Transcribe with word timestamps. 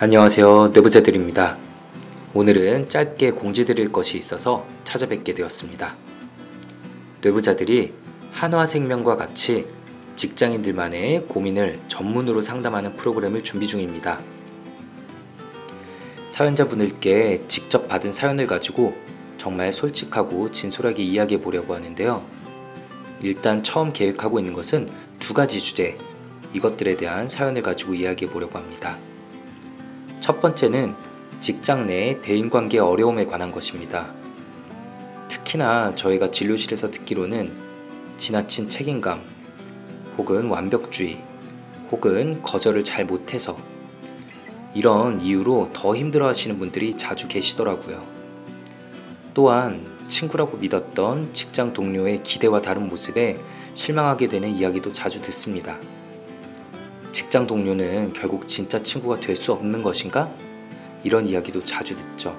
안녕하세요. 0.00 0.68
뇌부자들입니다. 0.74 1.58
오늘은 2.32 2.88
짧게 2.88 3.32
공지드릴 3.32 3.90
것이 3.90 4.16
있어서 4.16 4.64
찾아뵙게 4.84 5.34
되었습니다. 5.34 5.96
뇌부자들이 7.20 7.94
한화생명과 8.30 9.16
같이 9.16 9.66
직장인들만의 10.14 11.26
고민을 11.26 11.80
전문으로 11.88 12.42
상담하는 12.42 12.94
프로그램을 12.94 13.42
준비 13.42 13.66
중입니다. 13.66 14.20
사연자분들께 16.28 17.48
직접 17.48 17.88
받은 17.88 18.12
사연을 18.12 18.46
가지고 18.46 18.94
정말 19.36 19.72
솔직하고 19.72 20.52
진솔하게 20.52 21.02
이야기해 21.02 21.40
보려고 21.40 21.74
하는데요. 21.74 22.24
일단 23.20 23.64
처음 23.64 23.92
계획하고 23.92 24.38
있는 24.38 24.52
것은 24.52 24.88
두 25.18 25.34
가지 25.34 25.58
주제, 25.58 25.98
이것들에 26.54 26.96
대한 26.96 27.28
사연을 27.28 27.62
가지고 27.62 27.94
이야기해 27.94 28.30
보려고 28.30 28.58
합니다. 28.58 28.96
첫 30.28 30.42
번째는 30.42 30.94
직장 31.40 31.86
내 31.86 32.20
대인관계 32.20 32.80
어려움에 32.80 33.24
관한 33.24 33.50
것입니다. 33.50 34.12
특히나 35.28 35.94
저희가 35.94 36.30
진료실에서 36.30 36.90
듣기로는 36.90 37.50
지나친 38.18 38.68
책임감, 38.68 39.22
혹은 40.18 40.48
완벽주의, 40.48 41.18
혹은 41.90 42.42
거절을 42.42 42.84
잘 42.84 43.06
못해서 43.06 43.56
이런 44.74 45.22
이유로 45.22 45.70
더 45.72 45.96
힘들어 45.96 46.26
하시는 46.26 46.58
분들이 46.58 46.94
자주 46.94 47.26
계시더라고요. 47.26 48.04
또한 49.32 49.82
친구라고 50.08 50.58
믿었던 50.58 51.32
직장 51.32 51.72
동료의 51.72 52.22
기대와 52.22 52.60
다른 52.60 52.86
모습에 52.90 53.40
실망하게 53.72 54.28
되는 54.28 54.50
이야기도 54.50 54.92
자주 54.92 55.22
듣습니다. 55.22 55.78
직장 57.18 57.48
동료는 57.48 58.12
결국 58.12 58.46
진짜 58.46 58.80
친구가 58.80 59.18
될 59.18 59.34
수 59.34 59.52
없는 59.52 59.82
것인가? 59.82 60.32
이런 61.02 61.26
이야기도 61.26 61.64
자주 61.64 61.96
듣죠. 61.96 62.36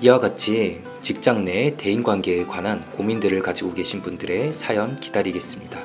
이와 0.00 0.18
같이 0.20 0.82
직장 1.02 1.44
내 1.44 1.76
대인 1.76 2.02
관계에 2.02 2.46
관한 2.46 2.82
고민들을 2.92 3.42
가지고 3.42 3.74
계신 3.74 4.00
분들의 4.00 4.54
사연 4.54 4.98
기다리겠습니다. 5.00 5.84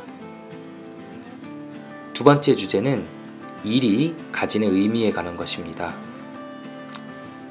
두 2.13 2.23
번째 2.23 2.55
주제는 2.55 3.05
일이 3.65 4.15
가지는 4.31 4.73
의미에 4.73 5.11
관한 5.11 5.35
것입니다. 5.35 5.97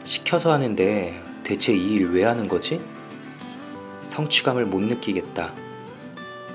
시켜서 0.05 0.51
하는데 0.51 1.23
대체 1.45 1.75
이 1.75 1.97
일 1.97 2.11
왜 2.11 2.25
하는 2.25 2.49
거지? 2.49 2.81
성취감을 4.05 4.65
못 4.65 4.81
느끼겠다. 4.81 5.53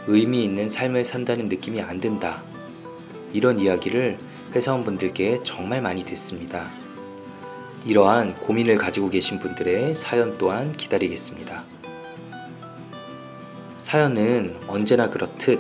의미 0.08 0.44
있는 0.44 0.68
삶을 0.68 1.04
산다는 1.04 1.46
느낌이 1.46 1.80
안 1.80 2.00
든다. 2.00 2.42
이런 3.34 3.60
이야기를 3.60 4.20
회사원분들께 4.56 5.40
정말 5.44 5.82
많이 5.82 6.06
듣습니다. 6.06 6.70
이러한 7.86 8.40
고민을 8.40 8.78
가지고 8.78 9.10
계신 9.10 9.40
분들의 9.40 9.96
사연 9.96 10.38
또한 10.38 10.72
기다리겠습니다. 10.72 11.66
사연은 13.80 14.56
언제나 14.68 15.10
그렇듯 15.10 15.60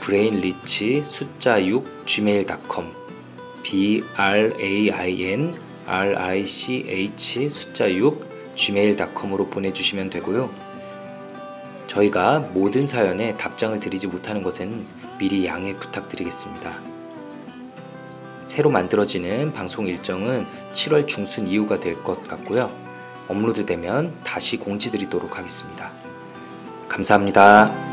brainrich 0.00 1.02
숫자 1.04 1.64
6 1.64 2.06
gmail.com 2.06 2.92
b 3.62 4.02
r 4.16 4.52
a 4.60 4.90
i 4.90 5.24
n 5.24 5.54
r 5.86 6.18
i 6.18 6.44
c 6.44 6.84
h 6.86 7.48
숫자 7.48 7.90
6 7.90 8.54
gmail.com으로 8.56 9.48
보내주시면 9.48 10.10
되고요. 10.10 10.69
저희가 11.90 12.38
모든 12.38 12.86
사연에 12.86 13.36
답장을 13.36 13.78
드리지 13.80 14.06
못하는 14.06 14.42
것은 14.44 14.86
미리 15.18 15.44
양해 15.44 15.74
부탁드리겠습니다. 15.74 16.78
새로 18.44 18.70
만들어지는 18.70 19.52
방송 19.52 19.88
일정은 19.88 20.46
7월 20.72 21.08
중순 21.08 21.48
이후가 21.48 21.80
될 21.80 22.02
것 22.04 22.26
같고요. 22.28 22.70
업로드되면 23.28 24.18
다시 24.24 24.56
공지드리도록 24.56 25.36
하겠습니다. 25.36 25.90
감사합니다. 26.88 27.89